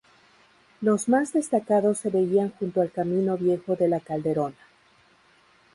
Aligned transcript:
Los 0.81 1.07
más 1.09 1.31
destacados 1.31 1.99
se 1.99 2.09
veían 2.09 2.49
junto 2.49 2.81
al 2.81 2.89
"Camino 2.91 3.37
Viejo" 3.37 3.75
de 3.75 3.87
la 3.87 3.99
Calderona. 3.99 4.57